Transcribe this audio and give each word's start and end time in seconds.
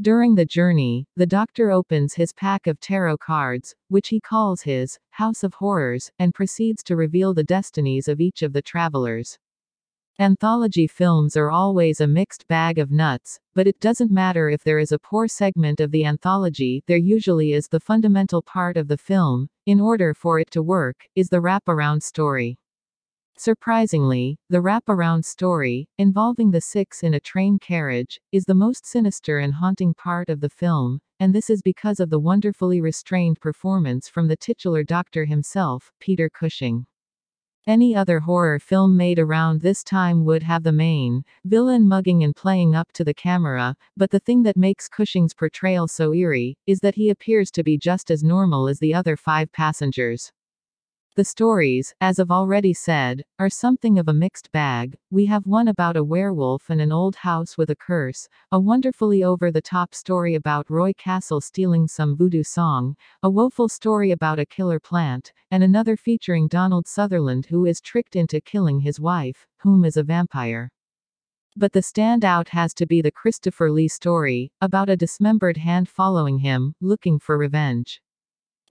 During 0.00 0.36
the 0.36 0.44
journey, 0.44 1.06
the 1.16 1.26
doctor 1.26 1.72
opens 1.72 2.14
his 2.14 2.32
pack 2.32 2.68
of 2.68 2.78
tarot 2.78 3.16
cards, 3.16 3.74
which 3.88 4.10
he 4.10 4.20
calls 4.20 4.62
his 4.62 4.96
House 5.10 5.42
of 5.42 5.54
Horrors, 5.54 6.12
and 6.20 6.32
proceeds 6.32 6.84
to 6.84 6.94
reveal 6.94 7.34
the 7.34 7.42
destinies 7.42 8.06
of 8.06 8.20
each 8.20 8.42
of 8.42 8.52
the 8.52 8.62
travelers. 8.62 9.38
Anthology 10.20 10.86
films 10.86 11.36
are 11.36 11.50
always 11.50 12.00
a 12.00 12.06
mixed 12.06 12.46
bag 12.46 12.78
of 12.78 12.92
nuts, 12.92 13.40
but 13.54 13.66
it 13.66 13.80
doesn't 13.80 14.12
matter 14.12 14.48
if 14.48 14.62
there 14.62 14.78
is 14.78 14.92
a 14.92 15.00
poor 15.00 15.26
segment 15.26 15.80
of 15.80 15.90
the 15.90 16.04
anthology, 16.04 16.84
there 16.86 16.96
usually 16.96 17.52
is 17.52 17.66
the 17.66 17.80
fundamental 17.80 18.40
part 18.40 18.76
of 18.76 18.86
the 18.86 18.98
film, 18.98 19.48
in 19.66 19.80
order 19.80 20.14
for 20.14 20.38
it 20.38 20.50
to 20.52 20.62
work, 20.62 21.08
is 21.16 21.28
the 21.28 21.40
wraparound 21.40 22.04
story. 22.04 22.56
Surprisingly, 23.40 24.36
the 24.50 24.60
wraparound 24.60 25.24
story, 25.24 25.86
involving 25.96 26.50
the 26.50 26.60
six 26.60 27.04
in 27.04 27.14
a 27.14 27.20
train 27.20 27.56
carriage, 27.60 28.18
is 28.32 28.44
the 28.44 28.52
most 28.52 28.84
sinister 28.84 29.38
and 29.38 29.54
haunting 29.54 29.94
part 29.94 30.28
of 30.28 30.40
the 30.40 30.48
film, 30.48 30.98
and 31.20 31.32
this 31.32 31.48
is 31.48 31.62
because 31.62 32.00
of 32.00 32.10
the 32.10 32.18
wonderfully 32.18 32.80
restrained 32.80 33.40
performance 33.40 34.08
from 34.08 34.26
the 34.26 34.36
titular 34.36 34.82
doctor 34.82 35.24
himself, 35.24 35.92
Peter 36.00 36.28
Cushing. 36.28 36.84
Any 37.64 37.94
other 37.94 38.18
horror 38.18 38.58
film 38.58 38.96
made 38.96 39.20
around 39.20 39.60
this 39.60 39.84
time 39.84 40.24
would 40.24 40.42
have 40.42 40.64
the 40.64 40.72
main 40.72 41.22
villain 41.44 41.86
mugging 41.86 42.24
and 42.24 42.34
playing 42.34 42.74
up 42.74 42.90
to 42.94 43.04
the 43.04 43.14
camera, 43.14 43.76
but 43.96 44.10
the 44.10 44.18
thing 44.18 44.42
that 44.42 44.56
makes 44.56 44.88
Cushing's 44.88 45.32
portrayal 45.32 45.86
so 45.86 46.12
eerie 46.12 46.56
is 46.66 46.80
that 46.80 46.96
he 46.96 47.08
appears 47.08 47.52
to 47.52 47.62
be 47.62 47.78
just 47.78 48.10
as 48.10 48.24
normal 48.24 48.66
as 48.66 48.80
the 48.80 48.94
other 48.94 49.16
five 49.16 49.52
passengers. 49.52 50.32
The 51.18 51.24
stories, 51.24 51.92
as 52.00 52.20
I've 52.20 52.30
already 52.30 52.72
said, 52.72 53.24
are 53.40 53.50
something 53.50 53.98
of 53.98 54.06
a 54.06 54.12
mixed 54.12 54.52
bag. 54.52 54.96
We 55.10 55.26
have 55.26 55.48
one 55.48 55.66
about 55.66 55.96
a 55.96 56.04
werewolf 56.04 56.70
and 56.70 56.80
an 56.80 56.92
old 56.92 57.16
house 57.16 57.58
with 57.58 57.70
a 57.70 57.74
curse, 57.74 58.28
a 58.52 58.60
wonderfully 58.60 59.24
over 59.24 59.50
the 59.50 59.60
top 59.60 59.96
story 59.96 60.36
about 60.36 60.70
Roy 60.70 60.92
Castle 60.92 61.40
stealing 61.40 61.88
some 61.88 62.16
voodoo 62.16 62.44
song, 62.44 62.94
a 63.20 63.28
woeful 63.28 63.68
story 63.68 64.12
about 64.12 64.38
a 64.38 64.46
killer 64.46 64.78
plant, 64.78 65.32
and 65.50 65.64
another 65.64 65.96
featuring 65.96 66.46
Donald 66.46 66.86
Sutherland 66.86 67.46
who 67.46 67.66
is 67.66 67.80
tricked 67.80 68.14
into 68.14 68.40
killing 68.40 68.78
his 68.78 69.00
wife, 69.00 69.44
whom 69.56 69.84
is 69.84 69.96
a 69.96 70.04
vampire. 70.04 70.70
But 71.56 71.72
the 71.72 71.80
standout 71.80 72.50
has 72.50 72.72
to 72.74 72.86
be 72.86 73.02
the 73.02 73.10
Christopher 73.10 73.72
Lee 73.72 73.88
story, 73.88 74.52
about 74.60 74.88
a 74.88 74.96
dismembered 74.96 75.56
hand 75.56 75.88
following 75.88 76.38
him, 76.38 76.76
looking 76.80 77.18
for 77.18 77.36
revenge. 77.36 78.00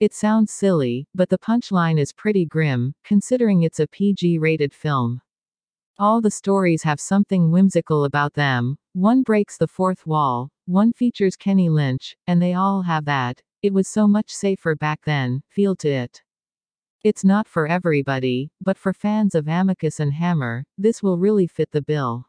It 0.00 0.14
sounds 0.14 0.52
silly, 0.52 1.08
but 1.12 1.28
the 1.28 1.38
punchline 1.38 1.98
is 1.98 2.12
pretty 2.12 2.46
grim, 2.46 2.94
considering 3.02 3.62
it's 3.62 3.80
a 3.80 3.88
PG 3.88 4.38
rated 4.38 4.72
film. 4.72 5.20
All 5.98 6.20
the 6.20 6.30
stories 6.30 6.84
have 6.84 7.00
something 7.00 7.50
whimsical 7.50 8.04
about 8.04 8.34
them, 8.34 8.76
one 8.92 9.22
breaks 9.22 9.58
the 9.58 9.66
fourth 9.66 10.06
wall, 10.06 10.50
one 10.66 10.92
features 10.92 11.34
Kenny 11.34 11.68
Lynch, 11.68 12.16
and 12.28 12.40
they 12.40 12.54
all 12.54 12.82
have 12.82 13.06
that, 13.06 13.42
it 13.60 13.72
was 13.72 13.88
so 13.88 14.06
much 14.06 14.30
safer 14.30 14.76
back 14.76 15.00
then, 15.04 15.42
feel 15.48 15.74
to 15.74 15.88
it. 15.88 16.22
It's 17.02 17.24
not 17.24 17.48
for 17.48 17.66
everybody, 17.66 18.52
but 18.60 18.78
for 18.78 18.92
fans 18.92 19.34
of 19.34 19.48
Amicus 19.48 19.98
and 19.98 20.12
Hammer, 20.12 20.64
this 20.76 21.02
will 21.02 21.18
really 21.18 21.48
fit 21.48 21.72
the 21.72 21.82
bill. 21.82 22.26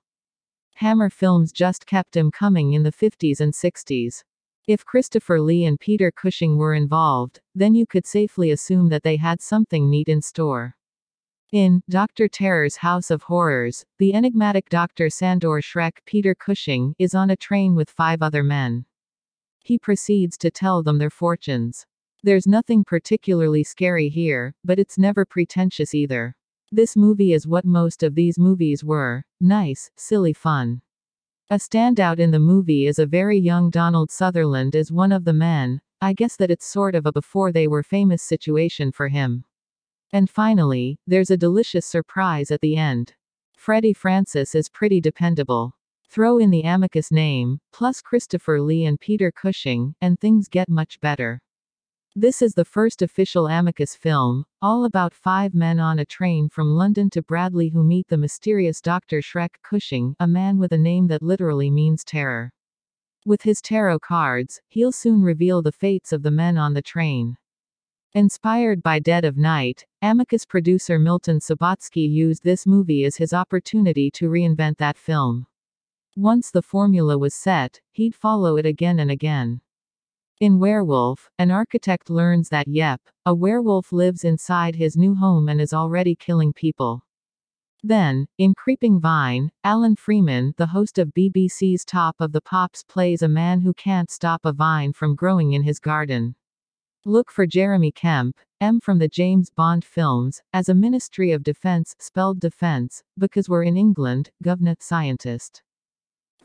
Hammer 0.76 1.12
films 1.12 1.52
just 1.52 1.86
kept 1.86 2.18
him 2.18 2.32
coming 2.32 2.74
in 2.74 2.82
the 2.82 2.92
50s 2.92 3.40
and 3.40 3.54
60s. 3.54 4.24
If 4.70 4.86
Christopher 4.86 5.42
Lee 5.42 5.66
and 5.66 5.80
Peter 5.80 6.12
Cushing 6.12 6.56
were 6.56 6.76
involved, 6.76 7.42
then 7.56 7.74
you 7.74 7.88
could 7.88 8.06
safely 8.06 8.52
assume 8.52 8.90
that 8.90 9.02
they 9.02 9.16
had 9.16 9.42
something 9.42 9.90
neat 9.90 10.08
in 10.08 10.22
store. 10.22 10.76
In 11.52 11.82
Dr. 11.90 12.28
Terror's 12.28 12.76
House 12.76 13.10
of 13.10 13.24
Horrors, 13.24 13.84
the 13.98 14.14
enigmatic 14.14 14.70
Dr. 14.70 15.10
Sandor 15.10 15.60
Schreck 15.64 15.94
Peter 16.06 16.36
Cushing 16.36 16.94
is 17.00 17.16
on 17.16 17.32
a 17.32 17.36
train 17.36 17.74
with 17.74 17.90
five 17.90 18.22
other 18.22 18.44
men. 18.44 18.86
He 19.64 19.80
proceeds 19.80 20.38
to 20.38 20.52
tell 20.52 20.84
them 20.84 21.00
their 21.00 21.10
fortunes. 21.10 21.88
There's 22.22 22.46
nothing 22.46 22.84
particularly 22.84 23.64
scary 23.64 24.08
here, 24.08 24.54
but 24.64 24.78
it's 24.78 25.00
never 25.00 25.26
pretentious 25.26 25.96
either. 25.96 26.36
This 26.72 26.96
movie 26.96 27.34
is 27.34 27.48
what 27.48 27.66
most 27.66 28.04
of 28.04 28.14
these 28.14 28.38
movies 28.38 28.84
were 28.84 29.24
nice, 29.42 29.90
silly 29.96 30.34
fun. 30.34 30.84
A 31.52 31.56
standout 31.56 32.20
in 32.20 32.30
the 32.30 32.38
movie 32.38 32.86
is 32.86 33.00
a 33.00 33.08
very 33.08 33.40
young 33.40 33.72
Donald 33.72 34.12
Sutherland 34.12 34.76
as 34.76 34.92
one 34.92 35.12
of 35.12 35.26
the 35.26 35.34
men, 35.34 35.82
I 36.00 36.14
guess 36.14 36.36
that 36.36 36.52
it's 36.52 36.68
sort 36.68 36.94
of 36.94 37.08
a 37.08 37.12
before 37.12 37.52
they 37.52 37.68
were 37.68 37.82
famous 37.82 38.22
situation 38.22 38.92
for 38.92 39.08
him. 39.08 39.46
And 40.14 40.30
finally, 40.30 41.00
there's 41.08 41.32
a 41.32 41.38
delicious 41.38 41.88
surprise 41.88 42.52
at 42.52 42.62
the 42.62 42.78
end. 42.78 43.16
Freddie 43.58 43.96
Francis 43.96 44.54
is 44.54 44.70
pretty 44.70 45.02
dependable. 45.02 45.74
Throw 46.08 46.38
in 46.38 46.52
the 46.52 46.62
Amicus 46.62 47.12
name, 47.12 47.62
plus 47.74 48.00
Christopher 48.00 48.62
Lee 48.62 48.86
and 48.86 49.00
Peter 49.00 49.32
Cushing, 49.32 49.96
and 50.02 50.20
things 50.20 50.50
get 50.50 50.70
much 50.70 51.02
better. 51.02 51.42
This 52.16 52.42
is 52.42 52.56
the 52.56 52.66
first 52.66 53.04
official 53.04 53.48
Amicus 53.48 53.96
film, 53.96 54.44
all 54.64 54.86
about 54.86 55.14
five 55.14 55.54
men 55.54 55.80
on 55.80 56.00
a 56.00 56.06
train 56.06 56.50
from 56.50 56.76
London 56.76 57.08
to 57.12 57.22
Bradley 57.22 57.70
who 57.70 57.84
meet 57.84 58.08
the 58.08 58.18
mysterious 58.18 58.82
Dr. 58.82 59.22
Schreck 59.22 59.52
Cushing, 59.62 60.16
a 60.20 60.28
man 60.28 60.58
with 60.58 60.72
a 60.72 60.78
name 60.78 61.08
that 61.10 61.22
literally 61.22 61.70
means 61.70 62.04
terror. 62.04 62.52
With 63.28 63.44
his 63.44 63.62
tarot 63.62 64.00
cards, 64.00 64.60
he'll 64.70 64.92
soon 64.92 65.22
reveal 65.22 65.62
the 65.62 65.72
fates 65.72 66.12
of 66.12 66.24
the 66.24 66.32
men 66.32 66.58
on 66.58 66.74
the 66.74 66.82
train. 66.82 67.38
Inspired 68.16 68.82
by 68.82 68.98
Dead 68.98 69.24
of 69.24 69.38
Night, 69.38 69.86
Amicus 70.02 70.48
producer 70.48 70.98
Milton 70.98 71.40
Subotsky 71.40 72.10
used 72.10 72.44
this 72.44 72.66
movie 72.66 73.06
as 73.06 73.18
his 73.18 73.34
opportunity 73.34 74.10
to 74.12 74.30
reinvent 74.30 74.78
that 74.80 74.98
film. 74.98 75.46
Once 76.16 76.50
the 76.50 76.64
formula 76.64 77.20
was 77.20 77.36
set, 77.36 77.82
he'd 77.92 78.16
follow 78.16 78.58
it 78.58 78.66
again 78.66 78.98
and 78.98 79.12
again. 79.12 79.62
In 80.40 80.58
Werewolf, 80.58 81.30
an 81.38 81.52
architect 81.52 82.10
learns 82.10 82.48
that 82.48 82.66
yep, 82.66 83.02
a 83.26 83.36
werewolf 83.36 83.92
lives 83.92 84.24
inside 84.24 84.74
his 84.74 84.96
new 84.96 85.14
home 85.14 85.50
and 85.50 85.60
is 85.60 85.74
already 85.74 86.16
killing 86.16 86.54
people. 86.54 87.04
Then, 87.84 88.26
in 88.38 88.54
Creeping 88.54 89.02
Vine, 89.02 89.52
Alan 89.66 89.98
Freeman, 89.98 90.54
the 90.56 90.68
host 90.68 90.98
of 90.98 91.14
BBC's 91.14 91.84
Top 91.84 92.16
of 92.22 92.32
the 92.32 92.40
Pops, 92.40 92.86
plays 92.86 93.22
a 93.22 93.28
man 93.28 93.60
who 93.60 93.74
can't 93.74 94.10
stop 94.10 94.46
a 94.46 94.54
vine 94.54 94.94
from 94.94 95.14
growing 95.14 95.52
in 95.52 95.64
his 95.64 95.78
garden. 95.78 96.36
Look 97.04 97.32
for 97.32 97.46
Jeremy 97.46 97.92
Kemp, 97.92 98.38
M 98.62 98.80
from 98.80 99.00
the 99.00 99.10
James 99.10 99.50
Bond 99.50 99.84
films, 99.84 100.42
as 100.54 100.70
a 100.70 100.74
Ministry 100.74 101.34
of 101.34 101.44
Defense, 101.44 101.98
spelled 102.00 102.40
defense, 102.40 103.04
because 103.18 103.50
we're 103.50 103.64
in 103.64 103.76
England, 103.76 104.32
government 104.42 104.82
scientist. 104.82 105.64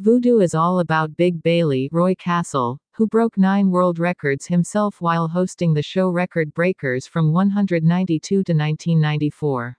Voodoo 0.01 0.41
is 0.41 0.57
all 0.57 0.81
about 0.81 1.17
Biff 1.17 1.41
Bailey, 1.41 1.89
Roy 1.93 2.17
Castle, 2.17 2.81
who 2.95 3.07
broke 3.07 3.39
nine 3.39 3.71
world 3.71 4.01
records 4.01 4.45
himself 4.45 5.01
while 5.01 5.29
hosting 5.29 5.73
the 5.73 5.85
show 5.85 6.11
Record 6.11 6.53
Breakers 6.53 7.07
from 7.07 7.33
192 7.33 8.19
to 8.19 8.39
1994. 8.39 9.79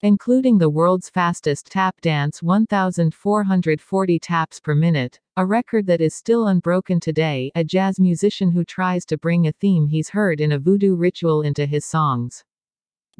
Including 0.00 0.56
the 0.56 0.70
world's 0.70 1.10
fastest 1.10 1.66
tap 1.66 2.00
dance 2.00 2.42
1,440 2.42 4.18
taps 4.18 4.58
per 4.58 4.74
minute, 4.74 5.20
a 5.36 5.44
record 5.44 5.86
that 5.86 6.00
is 6.00 6.14
still 6.14 6.46
unbroken 6.46 6.98
today, 6.98 7.52
a 7.54 7.62
jazz 7.62 8.00
musician 8.00 8.52
who 8.52 8.64
tries 8.64 9.04
to 9.04 9.18
bring 9.18 9.46
a 9.46 9.52
theme 9.52 9.86
he's 9.86 10.08
heard 10.08 10.40
in 10.40 10.52
a 10.52 10.58
voodoo 10.58 10.96
ritual 10.96 11.42
into 11.42 11.66
his 11.66 11.84
songs. 11.84 12.42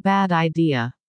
Bad 0.01 0.31
idea. 0.31 0.95